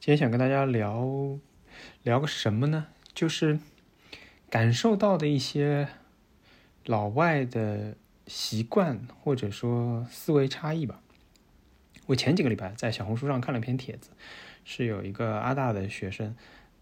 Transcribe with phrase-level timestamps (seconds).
[0.00, 1.38] 今天想跟大家聊
[2.04, 2.86] 聊个什么呢？
[3.12, 3.58] 就是
[4.48, 5.88] 感受到的一些
[6.86, 7.94] 老外的
[8.26, 11.02] 习惯或者说思维差异吧。
[12.06, 14.08] 我前几个礼拜在小红书上看了篇帖子，
[14.64, 16.34] 是有一个阿大的学生，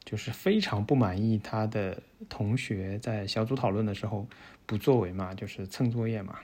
[0.05, 4.29] 就是非常不满意他的同学在小组讨论的时候
[4.65, 6.39] 不作为嘛，就是蹭作业嘛。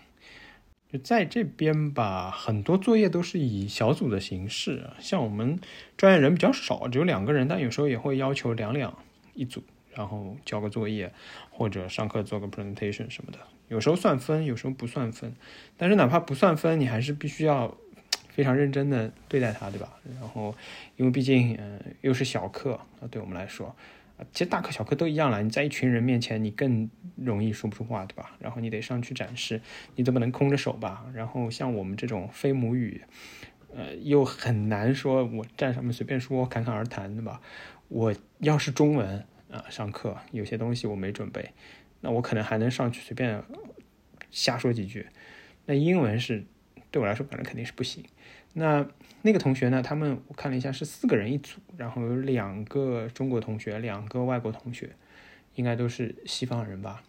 [0.98, 5.58] 在这边吧，很多作业都是以小组的形式，像我们
[5.96, 8.96] 专业人比较少，只有两个人，但有时候也会要求两两
[9.34, 9.62] 一组，
[9.94, 11.12] 然后交个作业
[11.50, 13.38] 或者上课做个 presentation 什么的。
[13.68, 15.34] 有时候算分，有时候不算分，
[15.76, 17.76] 但是哪怕不算分，你还是必须要
[18.28, 19.98] 非常认真的对待它，对吧？
[20.20, 20.54] 然后，
[20.96, 22.78] 因为毕竟，嗯，又是小课，
[23.10, 23.74] 对我们来说。
[24.32, 28.36] 其实大课小课都一样了，你在一群人面前，你更容易说不出话，对吧？
[28.38, 29.60] 然后你得上去展示，
[29.96, 31.04] 你总不能空着手吧？
[31.12, 33.02] 然后像我们这种非母语，
[33.74, 37.40] 呃，又很难说，我站上面随便说，侃侃而谈，对吧？
[37.88, 41.50] 我要是中文啊，上课有些东西我没准备，
[42.00, 43.42] 那我可能还能上去随便
[44.30, 45.06] 瞎说几句。
[45.66, 46.44] 那英文是
[46.90, 48.04] 对我来说，反正肯定是不行。
[48.56, 48.86] 那
[49.22, 49.82] 那个同学呢？
[49.82, 54.90] 他们我看了一下，是四个人一组，然后有两个中国同学，两个外国同学，
[55.56, 57.02] 应该都是西方人吧。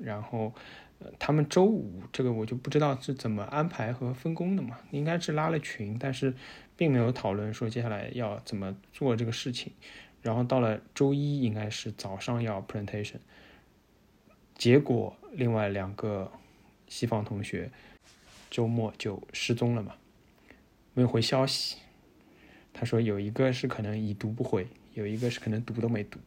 [0.00, 0.52] 然后，
[0.98, 6.34] 呃，他们周五这个我就不知道是怎么安排和分工的嘛，应该是拉了群，但是
[6.76, 9.72] 并没有讨论说接下来要怎么做这个事情。
[10.22, 13.18] 然后到了周一，应该是早上要 presentation，
[14.56, 16.32] 结果另外两个
[16.88, 17.70] 西方同学
[18.50, 19.94] 周末就失踪了嘛。
[20.92, 21.76] 没有回消息，
[22.72, 26.18] 他说有一个是可能已读不回，有一个是可能读都没读，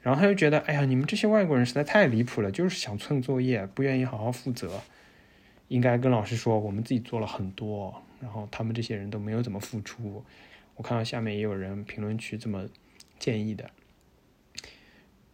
[0.00, 4.80] 然后他就觉得，哎呀，你们这些外国人实在太离谱了，就是想蹭作业，不愿意好好负责，
[5.68, 10.24] 应该跟老师说，我们自己做了很多，然后他们这些人都没有怎么付出。
[10.76, 12.66] 我看到下面也有人评论区这么
[13.18, 13.70] 建议的，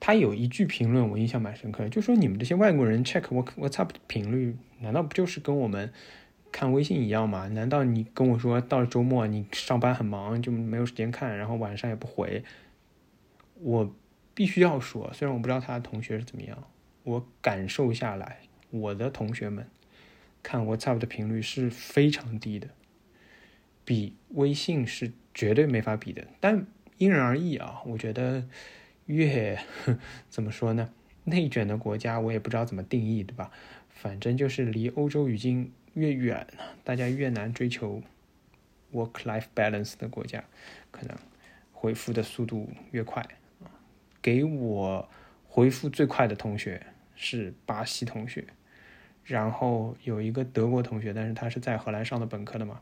[0.00, 5.92] 他有一句评论我印象蛮深刻的，就说你们这些外国人 check what WhatsApp 频率，难道不就是跟我们？
[6.52, 7.48] 看微信一样嘛？
[7.48, 12.44] 难道你跟我说到了周末你上班很忙就没有时间看，然后晚上也不回？
[13.54, 13.94] 我
[14.34, 16.62] 必须要说，虽然我不知道他的同学是怎么样，
[17.04, 19.66] 我感受下来，我的同学们
[20.42, 22.68] 看 WhatsApp 的频率是非常低的，
[23.84, 26.26] 比微信是绝对没法比的。
[26.38, 26.66] 但
[26.98, 28.46] 因人而异啊，我觉得
[29.06, 29.58] 越
[30.28, 30.90] 怎么说呢？
[31.24, 33.50] 内卷的国家我也不知道怎么定义，对吧？
[33.88, 35.72] 反正就是离欧洲已经。
[35.94, 36.46] 越远，
[36.84, 38.02] 大家越难追求
[38.92, 40.42] work-life balance 的国家，
[40.90, 41.16] 可能
[41.72, 43.26] 回复的速度越快。
[44.20, 45.08] 给我
[45.48, 46.86] 回复最快的同学
[47.16, 48.44] 是巴西同学，
[49.24, 52.80] 然后有一个德国同学，但是他是在荷兰上的本科的嘛，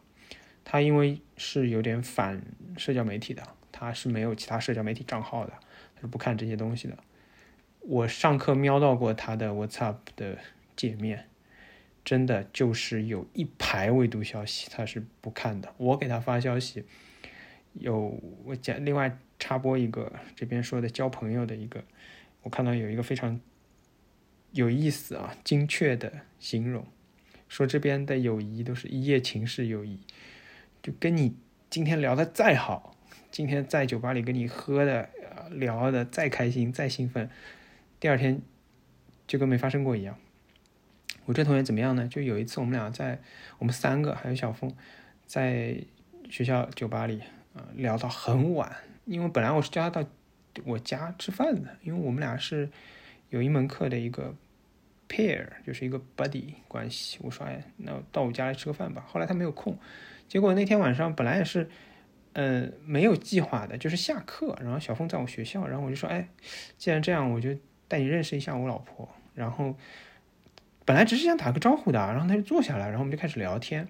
[0.64, 2.40] 他因为是有点反
[2.76, 3.42] 社交媒体的，
[3.72, 5.52] 他是没有其他社交媒体账号的，
[5.94, 6.96] 他是不看这些东西的。
[7.80, 10.36] 我上课瞄到过他的 WhatsApp 的
[10.76, 11.29] 界面。
[12.04, 15.72] 真的就是有一排未读消息，他是不看的。
[15.76, 16.84] 我给他发消息，
[17.74, 21.84] 有我讲另外插播一个这边说的交朋友的一个，
[22.42, 23.40] 我看到有一个非常
[24.52, 26.86] 有意思啊、精确的形容，
[27.48, 30.00] 说这边的友谊都是一夜情式友谊，
[30.82, 31.36] 就跟你
[31.68, 32.96] 今天聊的再好，
[33.30, 35.10] 今天在酒吧里跟你喝的
[35.50, 37.30] 聊的再开心再兴奋，
[38.00, 38.40] 第二天
[39.26, 40.18] 就跟没发生过一样。
[41.26, 42.08] 我这同学怎么样呢？
[42.08, 43.20] 就有一次我们俩在，
[43.58, 44.74] 我们三个还有小峰，
[45.26, 45.76] 在
[46.28, 47.20] 学校酒吧里
[47.54, 50.08] 啊聊到很晚，因为本来我是叫他到
[50.64, 52.68] 我家吃饭的，因为我们俩是
[53.28, 54.34] 有一门课的一个
[55.08, 57.18] pair，就是一个 buddy 关系。
[57.22, 59.04] 我说哎，那到我家来吃个饭吧。
[59.06, 59.78] 后来他没有空，
[60.26, 61.68] 结果那天晚上本来也是，
[62.32, 66.28] 嗯，没有计划的，就是下课，然后小峰在我学校，然后我就说哎，
[66.76, 69.76] 既然这样，我就带你认识一下我老婆，然后。
[70.84, 73.86] 本来只是想打个招呼的，然后他就坐下来，然后我们就开始聊天，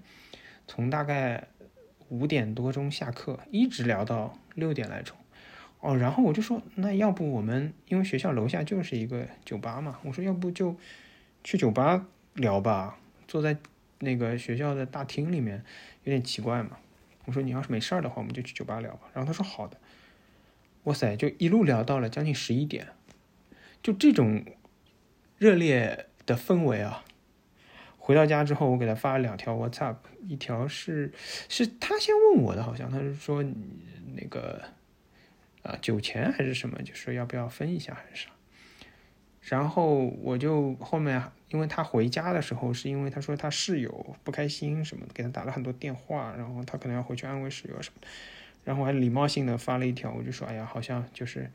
[0.66, 1.48] 从大概
[2.08, 5.16] 五点多钟下课，一直聊到六点来钟。
[5.80, 10.76] 哦，然后我就说，那要不我们因为学校楼下就是一个酒吧嘛，我说要不就
[11.42, 13.56] 去酒吧聊吧，坐在
[14.00, 15.64] 那个学校的大厅里面
[16.04, 16.76] 有点奇怪嘛。
[17.24, 19.08] 我说你要是没事儿的话，我们就去酒吧聊吧。
[19.14, 19.78] 然后他说好的。
[20.84, 22.88] 哇塞，就一路聊到了将近十一点，
[23.82, 24.44] 就这种
[25.38, 26.08] 热烈。
[26.30, 27.04] 的氛围啊！
[27.98, 29.96] 回到家之后，我给他发了两条 WhatsApp，
[30.26, 31.12] 一条是
[31.48, 33.44] 是他先问我的，好像他是说
[34.14, 34.62] 那个
[35.62, 38.30] 啊酒钱还是什么，就说要不要分一下还是啥。
[39.42, 48.08] 然后我就后面，因为他回家的时候，是因为他说他室友不开心什么的，给他打了很多电话，然后他可能要回去安慰室友什么的。
[48.64, 51.50] 然后我还礼貌性的发了一条，我就说，哎呀，好像就是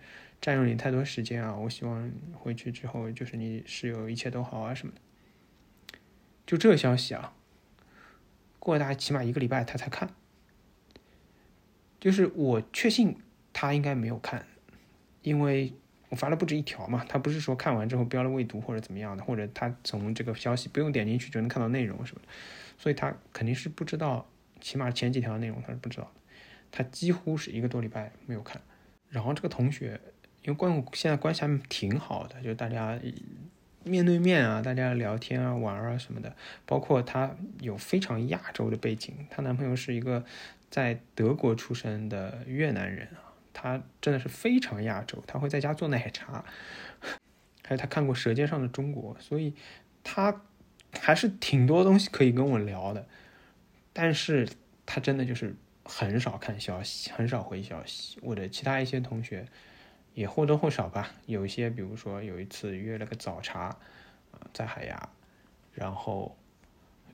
[0.45, 5.97] 占用你太多时间啊，我希望回去之后就是你室友一切都好啊什么的。
[6.45, 7.33] 就这消息啊，
[8.59, 10.13] 过了大概起码一个礼拜他才看，
[11.99, 13.17] 就是我确信
[13.53, 14.45] 他应该没有看，
[15.23, 15.73] 因为
[16.09, 22.27] 我发了不止一条嘛，他不是说看完之后标了未读或者怎么样的，或者他从这个消息不用点进去就能看到内容什么的，
[22.77, 24.29] 所以他肯定是不知道，
[24.61, 26.11] 起码前几条内容他是不知道的。
[26.69, 28.61] 他几乎是一个多礼拜没有看，
[29.09, 29.99] 然后这个同学，
[30.45, 32.99] 因为关现在关系还挺好的，就大家
[33.83, 36.35] 面对面啊，大家聊天啊、玩啊什么的。
[36.65, 40.23] 包括她有非常亚洲的背景，她男朋友是一个
[40.69, 45.23] 在德国出生的越南人啊，他真的是非常亚洲。
[45.27, 46.45] 他会在家做奶茶，
[47.65, 49.53] 还有他看过《舌尖上的中国》，所以
[50.03, 50.41] 他
[50.99, 53.05] 还是挺多东西可以跟我聊的。
[53.93, 54.47] 但是
[54.85, 55.55] 他真的就是。
[55.87, 58.17] 很少看消息，很少回消息。
[58.23, 59.45] 我的其他一些同学
[60.15, 63.65] 也或多或少吧，有一些，比如说有一次约了个早茶，
[64.31, 65.09] 啊，在海牙，
[65.73, 66.35] 然后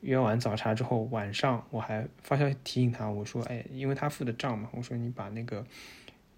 [0.01, 5.65] 约完早茶之后，晚上我还发消息提醒他，我说，哎，因为他付的账嘛，我说你把那个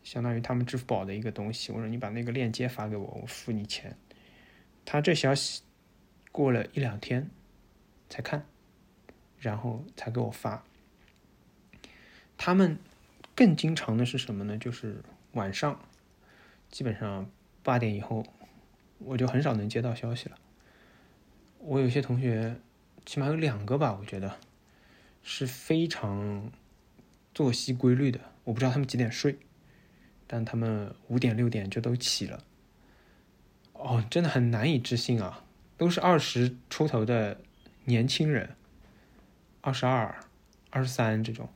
[0.03, 3.95] 相当于他们支付宝的一个东西，我说你把那个链接发给我，我付你钱。
[4.85, 5.61] 他这消息
[6.31, 7.29] 过了一两天
[8.09, 8.45] 才看，
[9.37, 10.63] 然后才给我发。
[12.37, 12.77] 他们
[13.35, 14.57] 更经常的是什么呢？
[14.57, 15.01] 就是
[15.33, 15.79] 晚上，
[16.73, 17.29] 基本上
[17.61, 18.25] 八点以后，
[18.97, 20.35] 我就很少能接到消息了。
[21.59, 22.55] 我有些同学，
[23.05, 24.39] 起码有两个吧，我觉得
[25.21, 26.51] 是非常
[27.31, 28.19] 作息规律的。
[28.43, 29.37] 我不知道他们几点睡，
[30.25, 32.43] 但他们五点六点就都起了。
[33.73, 35.45] 哦，真的很难以置信啊！
[35.77, 37.39] 都是二十出头的
[37.85, 38.55] 年轻人，
[39.61, 40.23] 二十二、
[40.71, 41.47] 二十三这种。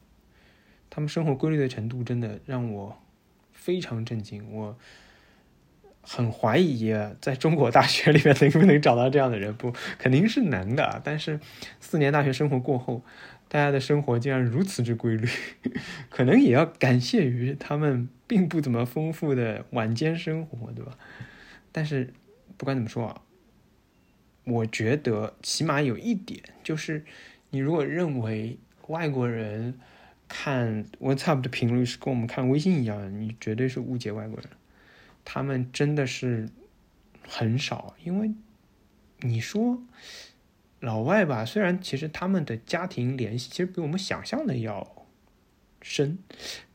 [0.92, 3.02] 他们生活规律的程度真的让我
[3.52, 4.78] 非常震惊，我
[6.07, 11.01] 很怀疑在中国大学里面能不能找到这样的人，不肯定是能的。
[11.04, 11.39] 但是
[11.81, 13.04] 四年大学生活过后，
[13.50, 15.27] 大家的生活竟然如此之规律，
[16.09, 20.98] 可能也要感谢于他们并不怎么丰富的晚间生活，对吧？
[21.71, 22.13] 但是
[22.56, 23.21] 不管怎么说啊，
[24.45, 27.04] 我觉得起码有一点就是，
[27.50, 28.57] 你如果认为
[28.88, 29.77] 外国人。
[30.30, 34.50] 看 WhatsApp 的频率是跟我们看微信一样的，你绝对是误解外国人。
[35.29, 36.47] 他们真的是
[37.27, 38.31] 很少，因为
[39.19, 39.83] 你说
[40.79, 45.06] 老外吧，虽然其实他们的家庭联系其实比我们想象的要
[45.81, 46.18] 深，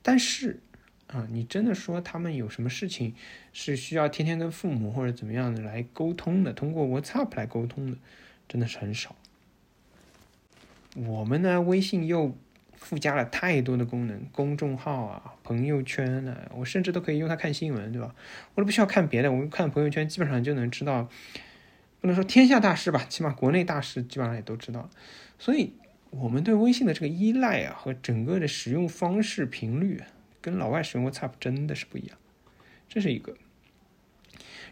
[0.03, 0.61] 但是
[1.07, 3.15] 啊，你真的说他们有什么事情
[3.55, 7.97] 是需要天天跟父母或者怎么样的来沟通的，通过 WhatsApp 来沟通的，
[8.47, 9.17] 真的是很少。
[10.95, 12.37] 我们呢，微信又。
[12.83, 18.15] 附加了太多的功能，公众号啊，朋友圈呢，我甚至都可以用它看新闻，对吧？
[18.55, 21.09] 我都不需要看别的，我看朋友圈基本上就能知道，
[22.01, 24.91] 不能说天下大事吧，起码国内大事基本上也都知道。
[25.39, 25.73] 所以，
[26.11, 30.03] 我们对微信的这个依赖啊，和整个的使用方式频率，
[30.41, 32.19] 跟老外使用 WhatsApp 真的是不一样，
[32.89, 33.37] 这是一个。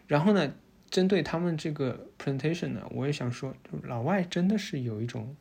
[0.06, 0.52] 然后呢，
[0.90, 5.36] 针对他们这个 presentation 呢，我也想说，就老外真的是有一种。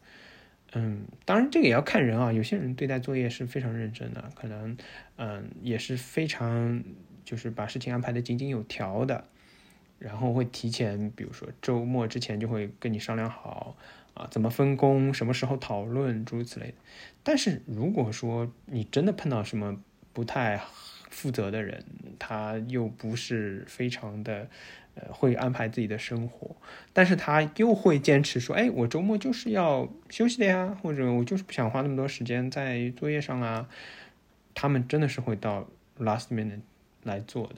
[0.74, 2.32] 嗯，当然这个也要看人啊。
[2.32, 4.78] 有些人对待作业是非常认真的，可能
[5.18, 6.84] 嗯也是非常
[7.26, 9.26] 就是把事情安排的井井有条的，
[9.98, 13.76] 然后会提前，比如说周末之前就会跟你商量好
[14.14, 16.76] 啊，怎么分工，什么时候讨论，诸如此类的。
[17.24, 19.82] 但是如果说你真的碰到什么
[20.14, 20.62] 不太
[21.10, 21.84] 负责的人，
[22.20, 24.48] 他又不是非常的。
[24.96, 26.56] 呃会安排自己的生活，
[26.94, 33.70] 但是他又会坚持说：“哎，我周末就是要休息的呀，或者我就是不想花那么多时间在作业上啊。”
[34.56, 35.70] 他们真的是会到
[36.00, 36.60] last minute
[37.04, 37.56] 来做的，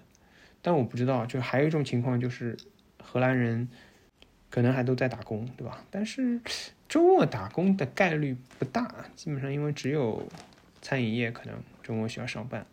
[0.62, 2.56] 但我不知道，就还有一种情况就是，
[3.02, 3.68] 荷兰人
[4.52, 5.84] 可能还都在打工，对吧？
[5.90, 6.40] 但是
[6.88, 10.28] 周末打工的概率不大，基本上因为只有
[10.80, 12.64] 餐饮业可能周末需要上班。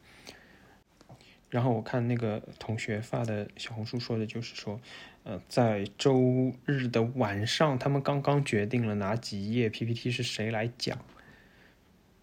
[1.50, 4.78] 然后我看那个同学发的小红书说的，就是说，
[5.24, 10.98] 呃，在周日的晚上，他们刚刚决定了哪几页 PPT 是谁来讲，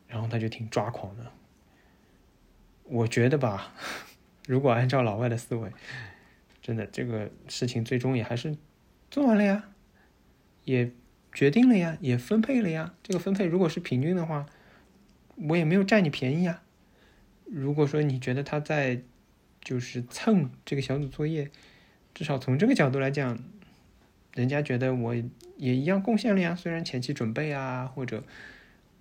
[0.08, 1.32] 然后他就挺抓狂的。
[2.84, 3.74] 我觉得吧，
[4.48, 5.72] 如果按照老外的思维，
[6.62, 8.56] 真的这个事情最终也还是
[9.10, 9.70] 做完了呀，
[10.66, 10.92] 也
[11.34, 12.94] 决定了呀，也分配了呀。
[13.02, 14.46] 这个分配如果是平均的话，
[15.36, 16.62] 我也没有占你便宜啊。
[17.46, 19.02] 如果说你觉得他在
[19.66, 21.50] 就是蹭这个小组作业，
[22.14, 23.38] 至少从这个角度来讲，
[24.36, 25.16] 人家觉得我
[25.58, 26.56] 也一样贡献了呀。
[26.56, 28.24] 虽然前期准备啊，或者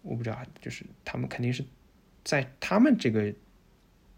[0.00, 1.62] 我不知道，就是他们肯定是
[2.24, 3.34] 在他们这个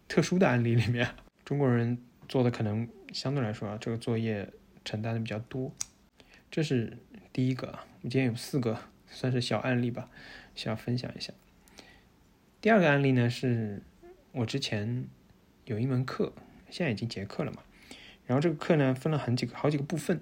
[0.06, 1.10] 特殊的案例里面，
[1.44, 1.98] 中国人
[2.28, 4.48] 做的可能相对来说啊，这个作业
[4.84, 5.72] 承担的比较多。
[6.48, 6.96] 这是
[7.32, 8.78] 第一个，我今天有四个
[9.10, 10.08] 算是小案例吧，
[10.54, 11.32] 需要分享一下。
[12.60, 13.82] 第二个案例呢，是
[14.30, 15.06] 我之前
[15.66, 16.32] 有一门课，
[16.70, 17.62] 现在已经结课了嘛。
[18.26, 20.20] 然后这个课呢，分了很几个好几个部分，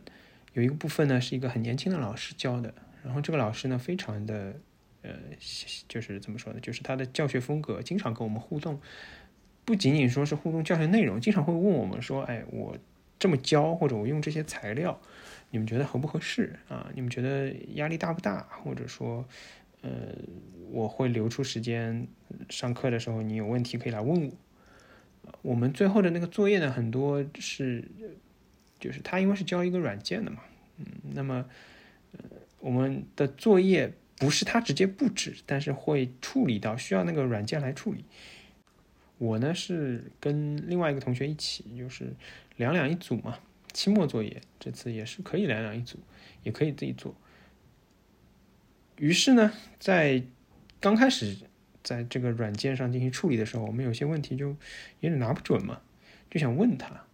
[0.53, 4.57] 有一个部分呢是一个很年轻的老师教的，然后这个老师呢非常的。
[5.07, 5.11] 呃，
[5.87, 6.61] 就是怎么说呢？
[6.61, 8.81] 就是他的教学风格经常跟我们互动，
[9.67, 12.79] 不仅仅说是互动教学内容，经常会问我们说：“哎，我
[13.19, 14.99] 这么教，或者我用这些材料，
[15.51, 16.91] 你们觉得合不合适啊？
[16.95, 18.49] 你们觉得压力大不大？
[18.65, 19.29] 或者说，
[19.83, 19.91] 呃，
[20.71, 22.09] 我会留出时间
[22.49, 24.33] 上课的时候，你有问题可以来问我。”
[25.43, 27.85] 我们最后的那个作业呢，很多是
[28.78, 30.38] 就是他因为是教一个软件的嘛，
[30.78, 31.45] 嗯，那么
[32.12, 32.21] 呃，
[32.61, 33.93] 我们的作业。
[34.16, 38.04] 不是他直接布置，但是会处理到需要那个软件来处理。
[39.19, 42.14] 我呢是跟另外一个同学一起，就是
[42.57, 43.37] 两两一组嘛。
[43.73, 45.99] 期末作业这次也是可以两两一组，
[46.45, 47.12] 也可以自己做。
[48.99, 50.23] 于是呢，在
[50.81, 51.37] 刚开始
[51.85, 54.57] 在这个软件上进行处理的时候，我们有些问题就有
[55.11, 55.81] 点拿不准嘛，
[56.29, 57.05] 就想问他。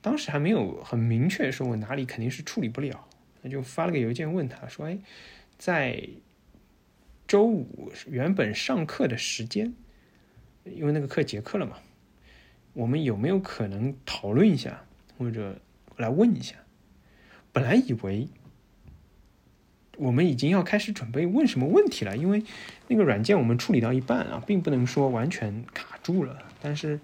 [0.00, 3.08] 当时还没有很明确说我哪里肯定是处理不了，
[3.42, 4.98] 那就发了个邮件问他说：“哎。”
[5.58, 6.06] 在
[7.26, 9.72] 周五原本上课的时间，
[10.66, 11.78] 因为那个课结课了嘛，
[12.74, 14.84] 我们有没有可能讨论一下，
[15.16, 15.58] 或者
[15.96, 16.56] 来问一下？
[17.54, 18.28] 本来以为
[19.96, 22.42] 我们已经要开始准备问什么问题了，因为
[22.88, 27.00] 那个软件我们处理到一半啊，并不能说完全卡住了，但是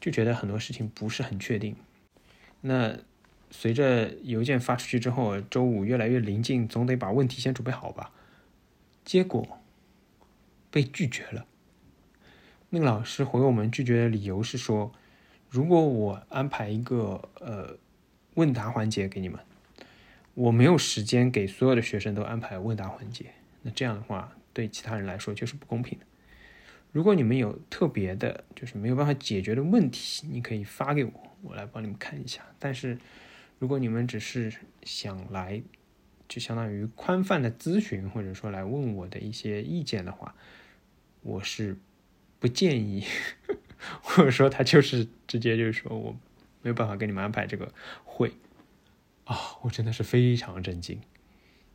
[0.00, 1.74] 就觉得很多事情不是很确定。
[2.60, 2.96] 那。
[3.56, 8.10] 随着邮件发出去之后，周五越来越临近，总得把问题先准备好吧。
[9.04, 9.60] 结果
[10.72, 11.46] 被拒绝了。
[12.70, 14.90] 那个老师回我们拒绝的理由是说，
[15.48, 17.76] 如果我安排一个呃
[18.34, 19.38] 问答环节给你们，
[20.34, 23.26] 我没有时间给所有的学生都安排问答环节，
[23.62, 26.04] 那这样的话对其他人来说就是不公平的。
[26.92, 31.12] 如果你们有特别的，就是没有办法解决的问题，你可以发给我，
[31.42, 32.42] 我来帮你们看一下。
[32.58, 32.98] 但是。
[33.60, 35.62] 如果你们只是想来，
[36.28, 40.34] 就相当于宽泛的咨询，或者说来问我的一些意见的话，
[41.22, 41.78] 我是
[42.40, 43.04] 不建议，
[44.02, 46.14] 或者说他就是直接就是说我
[46.62, 47.72] 没有办法给你们安排这个
[48.04, 48.32] 会
[49.24, 51.00] 啊，我真的是非常震惊，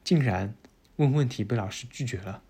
[0.04, 0.54] 竟然
[0.98, 2.44] 问问题被老师拒绝了。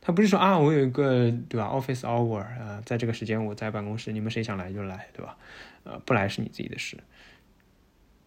[0.00, 5.36] 他不是说啊，我有一个对吧，office hour 啊，在这个时间我在办公室，你们谁想来就来，对吧？
[5.84, 6.98] 呃，不来是你自己的事。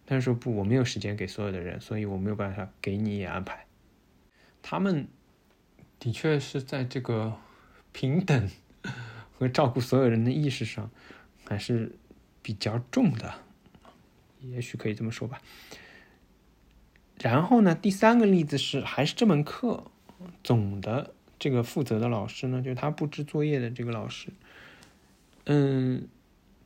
[0.04, 3.66] 他说不，我没有时间给所有的人，所以我没有办法给你也安排。
[4.60, 5.08] 他们
[5.98, 7.36] 的确是在这个
[7.92, 8.50] 平等
[9.38, 10.90] 和照顾所有人的意识上
[11.44, 11.96] 还是
[12.42, 13.32] 比较重的，
[14.40, 15.40] 也许可以这么说吧。
[17.22, 19.84] 然后呢，第三个例子是还是这门课
[20.42, 24.28] 总的这个负责的老师呢，就是他布置作业的这个老师，
[25.44, 26.08] 嗯，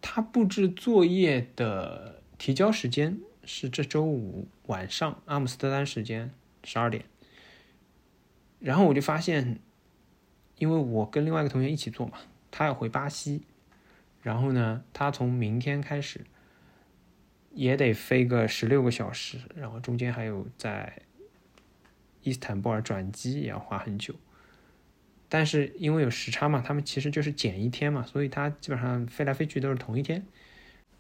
[0.01, 2.17] 他布置作业的。
[2.39, 6.31] 提交时间是这周五晚上阿姆斯特丹时间
[6.65, 7.07] 十二点，
[8.59, 9.59] 然后我就发现，
[10.59, 12.19] 因为我跟另外一个同学一起做嘛，
[12.51, 13.41] 他要回巴西，
[14.21, 16.27] 然后呢，他从明天开始
[17.57, 21.03] 也得飞个十六个小时，然后中间还有在
[22.23, 24.15] 伊斯坦布尔转机也要花很久，
[25.29, 30.25] 但是因为有时差嘛，他们其实就是减一天嘛，所以他基本上飞来飞去都是同一天。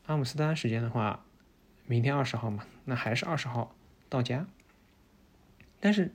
[0.06, 1.22] 阿姆斯特丹时间的话。
[1.88, 3.72] 明天二十号嘛，那还是二十号
[4.08, 4.44] 到家。
[5.78, 6.10] 但是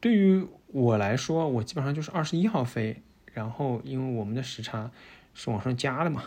[0.00, 3.00] 对于我来说，我基本上就是二十一号飞，
[3.32, 4.90] 然后因为我们的时差
[5.34, 6.24] 是往上加的嘛，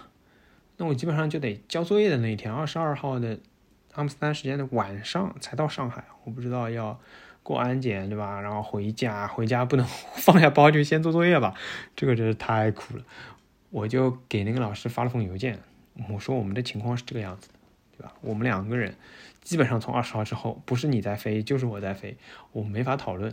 [0.78, 3.40] 那我基本上就得交作业的那一天，二十二号的
[3.94, 6.04] 阿姆斯特丹时间的晚上才到上海。
[6.24, 7.00] 我不知道要
[7.44, 8.42] 过安检对吧？
[8.42, 9.86] 然后回家，回家不能
[10.18, 11.54] 放下包就先做作业吧？
[11.96, 13.04] 这个真是太苦了。
[13.70, 15.60] 我就给那个老师发了封邮件，
[16.10, 17.50] 我说我们的情况是这个样子。
[17.98, 18.14] 对吧？
[18.20, 18.94] 我们两个人
[19.42, 22.18] 基本上从二十号之后，不是你在飞，就是我在飞，
[22.52, 23.32] 我们没法讨论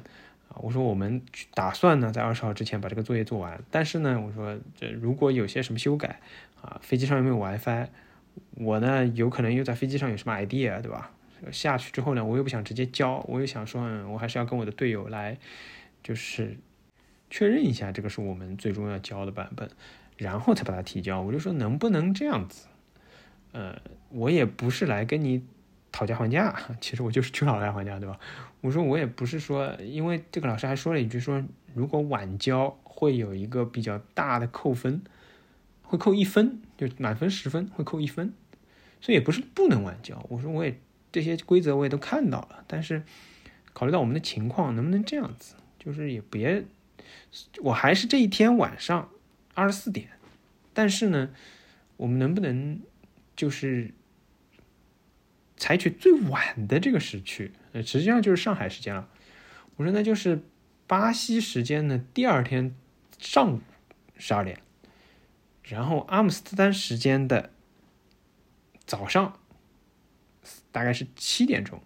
[0.49, 0.55] 啊。
[0.61, 1.21] 我说我们
[1.53, 3.61] 打算呢，在二十号之前把这个作业做完。
[3.73, 6.21] 但是呢，我说这如果有些什么修改
[6.63, 7.89] 啊，飞机上有没有 WiFi？
[8.55, 11.11] 我呢，有可能又在飞机上有什么 idea，对吧？
[11.51, 15.37] 下去之后呢，我又不想直接交，我又想说，嗯，我还是要跟我的队友来，
[16.03, 16.57] 就是
[17.29, 19.69] 确认一下这个是我们最终要交的版本，
[20.17, 21.21] 然后才把它提交。
[21.21, 22.69] 我就说能不能这样子？
[23.51, 23.77] 呃，
[24.11, 25.45] 我也不是来跟你
[25.91, 26.57] 讨价还价。
[26.81, 28.19] 其实我就是去讨价还价，对吧？
[28.61, 31.43] 我说我也不是说，因为这个老师还说了一句说，
[31.75, 35.03] 如果晚交会有一个比较大的扣分，
[35.93, 38.33] 会扣一分，就满分十分会扣一分，
[39.03, 40.25] 所以也不是不能晚交。
[40.31, 40.81] 我说我也
[41.13, 43.03] 这些规则我也都看到了，但是
[43.75, 45.55] 考虑到我们的情况，能不能这样子？
[45.79, 46.65] 就是也别，
[47.59, 49.11] 我还是这一天晚上
[49.53, 50.09] 二十四点，
[50.73, 51.29] 但是呢，
[51.99, 52.81] 我们能不能
[53.37, 53.93] 就是
[55.59, 57.53] 采取最晚的这个时区？
[57.73, 59.11] 呃，实际上就是上海时间了。
[59.77, 60.41] 我说那就是
[60.87, 62.75] 巴西时间的第二天
[63.19, 63.61] 上午
[64.17, 64.59] 十二点，
[65.63, 67.51] 然后阿姆斯特丹时间的
[68.85, 69.39] 早上
[70.71, 71.81] 大概是七点钟。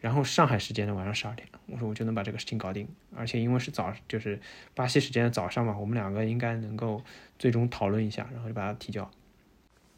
[0.00, 4.40] 然后上海时间的晚上十二点，我说我就能把这个事情搞定，而且因为是早，就是
[4.74, 7.04] 巴西时间的早上嘛，我们两个应该能够
[7.38, 9.10] 最终讨论一下，然后就把它提交。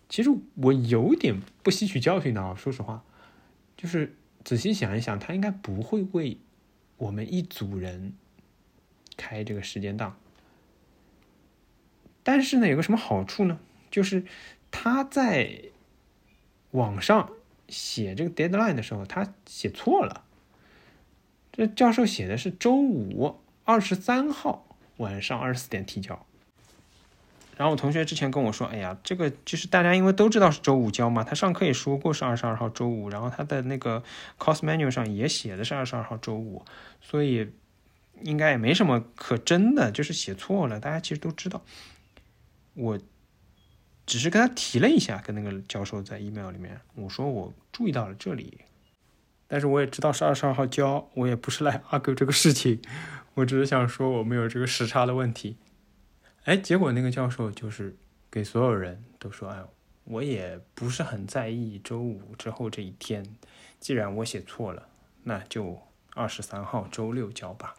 [0.09, 3.04] 其实我有点不吸取教训的啊，说实话，
[3.76, 6.37] 就是仔细想一想，他应该不会为
[6.97, 8.14] 我们一组人
[9.16, 10.18] 开这个时间档。
[12.22, 13.58] 但是呢，有个什么好处呢？
[13.90, 14.24] 就是
[14.70, 15.60] 他在
[16.70, 17.30] 网上。
[17.68, 20.24] 写这个 deadline 的时候，他写错了。
[21.52, 24.66] 这教授写的是周五二十三号
[24.98, 26.26] 晚上二十四点提交。
[27.56, 34.02] 然后我同学之前跟我说：“哎呀，这个就是大家因为都知道是周五交嘛，他上课也说过是二十二号周五，然后他的那个
[34.38, 36.62] course manual 上也写的是二十二号周五，
[37.00, 37.50] 所以
[38.20, 41.62] 应该也没什么可争的，就是写错了，大家其实都知道。”
[42.74, 42.98] 我。
[44.04, 48.58] 只是跟他提了一下，跟那个教授在 email 里面，我说我注意到了这里，
[49.46, 52.82] 但是我也知道是二十二号交，我也不是来 argue 这个事情，
[53.34, 55.56] 我只是想说我们有这个时差的问题。
[56.44, 57.96] 哎，结果那个教授就是
[58.28, 59.62] 给所有人都说，哎，
[60.02, 63.24] 我也不是很在意周五之后这一天，
[63.78, 64.88] 既然我写错了，
[65.22, 65.80] 那就
[66.14, 67.76] 二十三号周六交吧。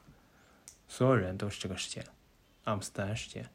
[0.87, 2.05] 所有人都是这个时间，
[2.63, 3.45] 阿姆斯特丹时间。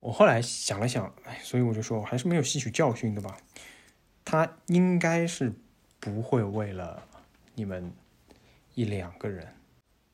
[0.00, 3.36] 我后来想了想，哎，所以我就说，我还是没有吸取教训的吧。
[4.24, 5.52] 他应该是
[5.98, 7.06] 不会为了
[7.54, 7.92] 你们
[8.74, 9.46] 一两个人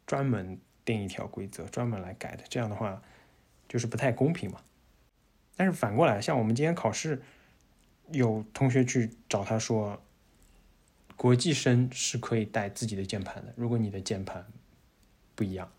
[0.04, 2.42] 专门定一条规则，专门来改的。
[2.48, 3.00] 这样的话，
[3.68, 4.60] 就是不太公平嘛。
[5.56, 7.22] 但是反过来，像我们今天考试，
[8.10, 10.02] 有同学去找他说，
[11.14, 14.44] 国际生是可以带自己的键盘的，如果你的键盘
[15.36, 15.70] 不一样。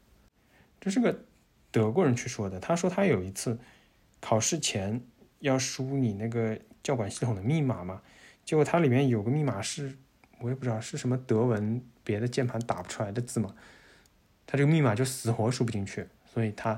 [0.80, 1.26] 这是个
[1.72, 3.60] 德国人去说的，他说他有一次。
[4.28, 5.02] 考试前
[5.40, 8.02] 要输你那个教管系统的密码嘛？
[8.44, 9.98] 结果它里面有个密码是，
[10.40, 13.56] 我也不知道是什么德文，别的键盘打不出来的字嘛。
[14.46, 16.78] 他这个密码就死活输不进去，所以他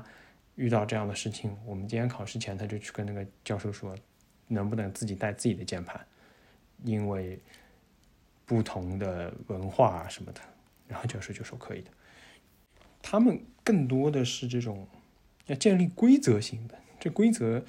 [0.54, 3.96] 遇到这样的事情，我们今天考试前他就去跟那个教授说，
[4.46, 6.00] 能不能自己带自己的键盘，
[6.84, 7.36] 因为
[8.46, 10.40] 不同的文化啊什么的。
[10.86, 11.90] 然后教授就说可以的。
[13.02, 14.86] 他们更多的是这种
[15.46, 16.78] 要建立规则性的。
[17.00, 17.64] 这规则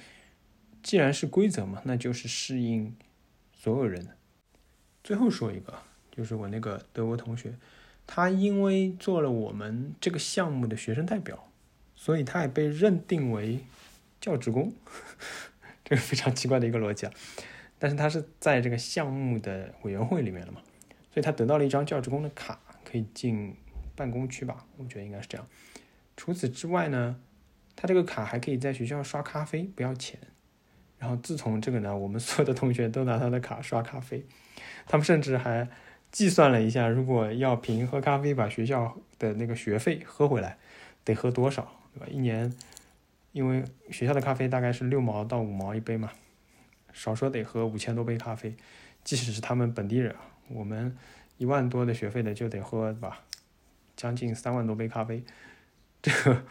[0.82, 2.94] 既然是规则嘛，那就是适应
[3.54, 4.14] 所有人的。
[5.02, 5.74] 最后说一个，
[6.10, 7.54] 就是我那个德国同学，
[8.06, 11.48] 他因为做了我们这个项目的学生代表，
[11.96, 13.60] 所以他也被认定为
[14.20, 14.72] 教职工，
[15.82, 17.12] 这个非常奇怪的一个逻辑啊。
[17.78, 20.60] 但是他是在这个项目的委员会里面了嘛，
[21.12, 23.56] 所以他得到了一张教职工的卡，可以进
[23.96, 24.66] 办公区吧？
[24.76, 25.46] 我觉得应该是这样。
[26.16, 27.16] 除此之外呢？
[27.74, 30.18] 他这个卡还可以在学校刷咖啡，不要钱。
[30.98, 34.24] 然后自从这个呢，我们所有的同学都拿他的卡刷咖啡。
[34.86, 35.68] 他们甚至还
[36.12, 40.58] 计算了一下，如果要凭喝咖啡把学校的那个学费喝回来，
[41.04, 42.06] 得喝多少，对吧？
[42.08, 42.54] 一年，
[43.32, 46.12] 因为学校的咖啡大概是六毛到五毛一杯嘛，
[46.92, 48.54] 少说得喝五千多杯咖啡。
[49.02, 50.14] 即使是他们本地人，
[50.48, 50.96] 我们
[51.36, 53.22] 一万多的学费的就得喝吧，
[53.96, 55.24] 将近三万多杯咖啡，
[56.00, 56.44] 这个。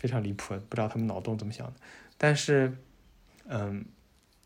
[0.00, 1.74] 非常离谱，不知道他们脑洞怎么想的。
[2.16, 2.74] 但是，
[3.44, 3.84] 嗯，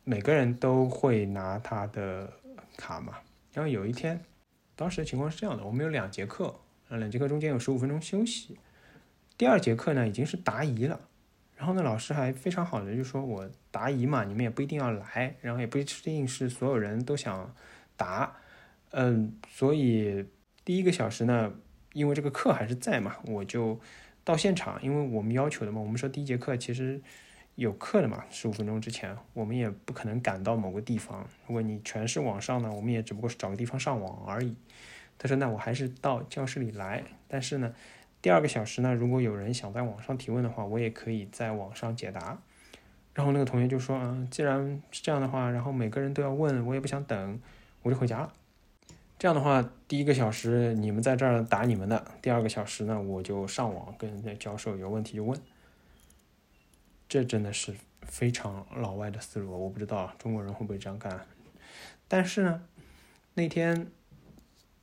[0.02, 2.32] 每个人都会拿他的
[2.76, 3.18] 卡嘛。
[3.52, 4.20] 然后有一天，
[4.74, 6.56] 当时的情况是这样的：我们有两节课，
[6.88, 8.58] 两节课中间有十五分钟休息。
[9.38, 11.00] 第二节课呢，已经是答疑了。
[11.56, 17.54] 然后呢，老师还非常好的就说：“我答疑嘛，你们也不一定要来，然后也不一定是所有人都想
[17.96, 18.36] 答。
[18.90, 20.26] 嗯，所以
[20.64, 21.52] 第一个小时呢，
[21.92, 23.80] 因为这个课还是在嘛，我就。”
[24.24, 27.00] 到现场，因为我们要求的嘛，我们说第一节课其实
[27.56, 31.26] 有课的嘛，十五分钟之前，我们也不可能赶到某个地方。
[31.46, 34.56] 如果你全是网上呢，我们也只不过是找个地方上网而已。
[35.16, 37.72] 他说：“那我还是到教室里来，但是呢，
[38.20, 42.36] 第二个小时呢，如果有人想在网上提问的话，我也可以在网上解答。”
[43.14, 47.40] 然后那个同学就说：“嗯，既然是这样的话，然后每个人都要问，我也不想等，
[47.82, 48.32] 我就回家了。”
[49.24, 55.40] 这样的话，第一个小时你们在这儿打你们的，第二个小时呢，我就上网跟那教授有问题就问。
[57.08, 61.26] 这真的是非常老外的思路，我不知道中国人会不会这样干。
[62.06, 62.64] 但是呢，
[63.32, 63.86] 那天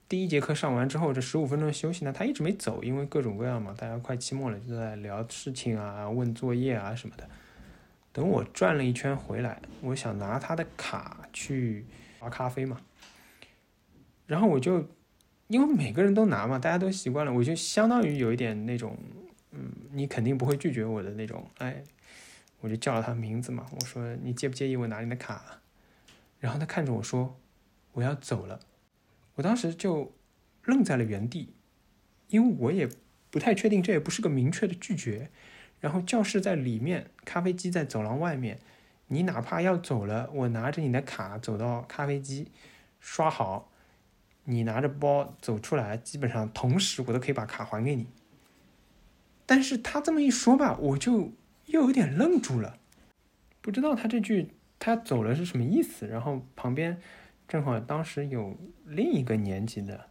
[0.10, 7.30] 第一节课上完之后，这十五分钟休息呢，他一直没走，因为各种各样嘛，大家快期末了，就在聊事情啊、问作业啊什么的。
[8.12, 11.86] 等我转了一圈回来，我想拿他的卡去
[12.18, 12.82] 刷咖啡嘛，
[14.32, 14.88] 然后我就
[15.48, 18.98] 因为每个人都拿嘛，大家都习惯了，我就相当于有一点那种，
[19.52, 21.84] 嗯，你肯定不会拒绝我的那种，哎，
[22.62, 25.60] 我就叫了他名字嘛，我说你介不介意我拿你的卡？
[26.40, 27.38] 然后他看着我说
[27.92, 28.62] 我要走了，
[29.36, 30.14] 我当时就
[30.64, 31.54] 愣在了原地，
[32.30, 32.88] 因为我也
[33.30, 35.30] 不太确定，这也不是个明确的拒绝。
[35.82, 38.60] 然后教室在里面，咖啡机在走廊外面。
[39.08, 42.50] 你哪怕要走了，我拿着你的卡走到咖啡机
[43.02, 43.71] 刷好，
[44.44, 48.08] 你拿着包走出来，基本上同时我都可以把卡还给你。
[49.46, 51.34] 但是他这么一说吧，我就
[51.66, 52.78] 又有点愣住了，
[53.62, 56.08] 不知道他这句他走了是什么意思。
[56.08, 57.00] 然后旁边
[57.48, 60.08] 正好当时有另一个年级的，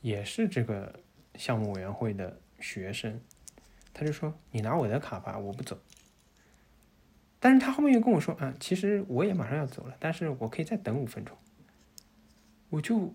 [0.00, 1.00] 也是这个
[1.36, 3.20] 项目委员会的学生。
[3.94, 5.78] 他就说：“你拿我的卡吧，我不走。”
[7.38, 11.36] 但是他后面又跟我说：“啊，其实我也马上要走了，但是我可以再等五分钟。”
[12.70, 13.14] 我就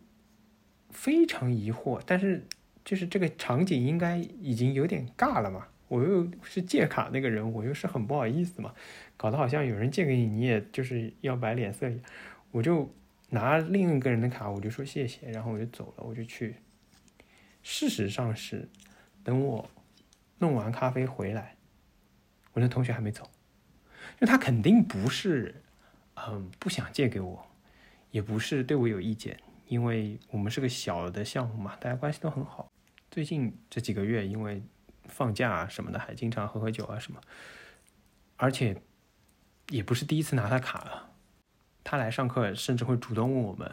[0.98, 2.44] 非常疑惑，但是
[2.84, 8.74] 就是这个场景应该已经有点尬了嘛，我又是借卡那个人，我又是很不好意思嘛，
[9.16, 12.04] 搞得好像有人借给你，你也就是要摆脸色一样。
[12.52, 12.92] 我就
[13.30, 16.56] 拿另一个人的卡，我就说谢谢，然后我就走了，我就去。
[17.62, 18.68] 事实上是
[19.24, 19.70] 等我。
[20.40, 21.56] 弄完咖啡回来，
[22.54, 25.64] 我那同学还没走，因为他肯定不是，
[26.14, 27.48] 嗯，不想借给我，
[28.12, 32.72] 也不是对我有意见，因为我们是个小的项目嘛，大家关系都很好。
[33.12, 34.62] 最近这几个月，因为
[35.06, 37.22] 放假啊什么的，还经常喝喝酒啊什么，
[38.36, 38.82] 而且
[39.70, 41.12] 也不是第一次拿他卡了，
[41.84, 43.72] 他来上课甚至会主动问我们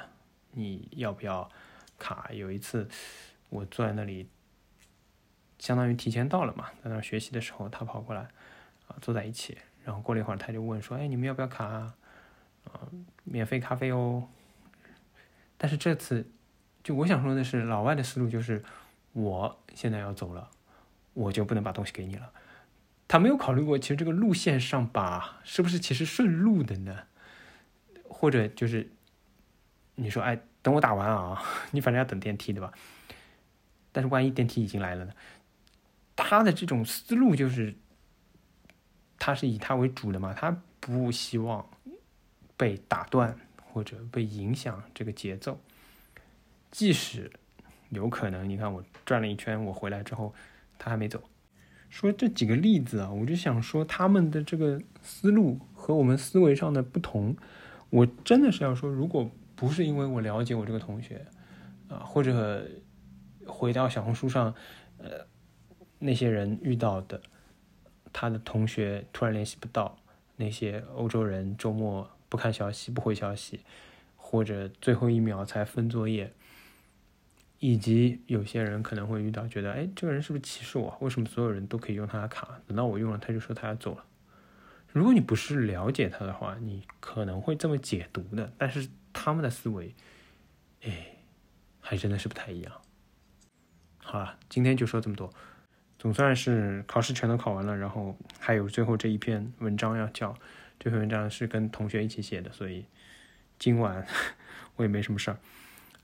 [0.52, 1.50] 你要不要
[1.98, 2.30] 卡。
[2.32, 2.88] 有一次
[3.48, 4.28] 我坐在那里。
[5.56, 8.22] 相当于提前到了嘛，在那学习的时候，他跑过来，
[8.86, 11.94] 啊，坐在一起，然后过了一会儿，他就问说：“哎，你们要不要卡啊？
[12.64, 12.84] 啊，
[13.22, 14.28] 免费咖啡哦。”
[15.56, 16.26] 但是这次，
[16.82, 18.62] 就我想说的是，老外的思路就是，
[19.12, 20.50] 我现在要走了，
[21.12, 22.32] 我就不能把东西给你了。
[23.06, 27.04] 他没有考虑过，其实这个路线上吧是不是其实顺路的呢？
[28.08, 28.90] 或者就是，
[29.94, 32.72] 你说，哎，等我打完啊，你反正要等电梯对吧？
[33.92, 35.12] 但是万一电梯已经来了呢？
[36.16, 37.74] 他的这种思路就是，
[39.18, 41.68] 他是以他为主的嘛，他不希望
[42.56, 43.36] 被打断
[43.74, 45.58] 或者被影响这个节奏。
[46.70, 47.28] 即使
[47.90, 50.32] 有可能，你看我转了一圈，我回来之后
[50.78, 51.20] 他还没走。
[51.90, 57.36] 说这几个例子啊，我就想说他们的这个思路和我们思维上的不同。
[57.90, 61.26] 我真的是要说，如果不是因为我了解我这个同学
[61.88, 62.66] 啊，或者
[63.44, 64.54] 回到小红书上，
[64.98, 65.26] 呃。
[66.00, 67.18] 那些人遇到的，
[68.12, 69.96] 他的同学突然联系不到，
[70.36, 73.60] 那些欧洲人周末不看消息、不回消息，
[74.16, 76.32] 或者最后一秒才分作业，
[77.60, 80.98] 以及有些人可能会遇到，觉得哎，这个人是不是歧视我？
[81.00, 84.04] 为什么所有人都可以用他的卡，等到我用了，他就说他要走了？
[84.88, 88.52] 如果你不是了解他的话，你可能会这么解读的。
[88.58, 89.94] 但是他们的思维，
[90.82, 91.14] 哎，
[91.80, 92.72] 还真的是不太一样。
[93.98, 95.32] 好了，今天就说这么多。
[96.04, 100.36] 总算是考试全都考完了，然后还有最后这一篇文章要交。
[100.78, 102.84] 这篇文章是跟同学一起写的，所以
[103.58, 104.06] 今晚
[104.76, 105.38] 我也没什么事儿。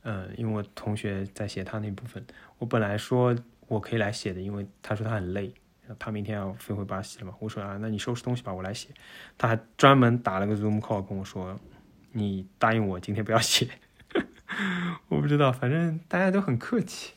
[0.04, 2.24] 嗯，因为我同学在写他那部分，
[2.56, 3.36] 我本来说
[3.68, 5.52] 我可以来写的，因为他说他很累，
[5.98, 7.34] 他明天要飞回巴西了嘛。
[7.38, 8.88] 我说啊，那你收拾东西吧，我来写。
[9.36, 11.60] 他还专门打了个 Zoom call 跟我说，
[12.12, 13.68] 你答应我今天不要写。
[15.08, 17.12] 我不知道，反正大家都很客气，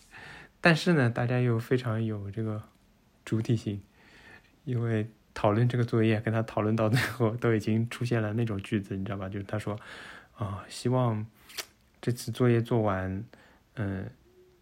[0.60, 2.62] 但是呢，大家又非常有这个。
[3.26, 3.82] 主体性，
[4.66, 9.28] 因为讨论这个作业，跟他讨论到最后，都已经出现了那种句子，你知道吧？
[9.30, 9.80] 就是他说，
[10.36, 11.26] 啊，希望
[12.02, 13.24] 这次作业做完，
[13.76, 14.10] 嗯，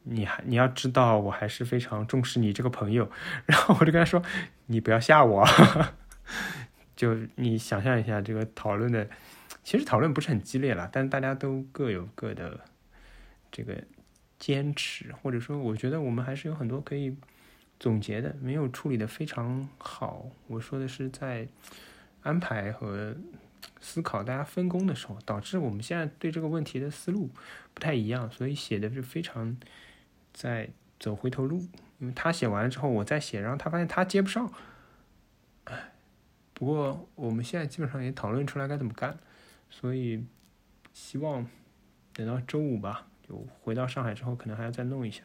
[0.04, 3.12] 你还你要知道，我还是非常重视你这个朋友。
[3.46, 4.22] 然后我就跟他说，
[4.68, 5.46] 你不要吓我。
[6.96, 9.10] 就你想象一下，这个讨论的，
[9.64, 12.62] 其实讨论不是很激烈了，但大家都各有各的
[13.52, 13.84] 这个
[14.38, 17.18] 坚持，或者说，我觉得我们还是有很多可以。
[17.82, 20.28] 总结的没有处理的非常好。
[20.46, 21.48] 我说的是在
[22.22, 23.18] 安排和
[23.80, 27.32] 思考大家分工的时候，导致我们现在对这个问题的思路
[27.74, 29.58] 不太一样，所以写的是非常
[30.32, 31.66] 在走回头路。
[31.98, 34.54] 因为他写完了之后，我再写，然后他发现他接不上。
[35.64, 35.92] 哎，
[36.54, 39.18] 不过我们现在基本上也讨论出来该怎么干，
[39.72, 40.24] 所以
[40.94, 41.48] 希望
[42.14, 45.24] 等到周五吧，就回到上海之后，可能还要再弄一下，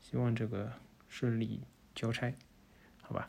[0.00, 0.72] 希望这个
[1.08, 1.60] 顺利
[1.98, 2.32] 交差，
[3.02, 3.28] 好吧？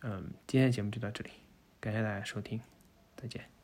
[0.00, 1.30] 嗯，今天的节目就到这里，
[1.78, 2.58] 感谢大家收听，
[3.14, 3.57] 再见。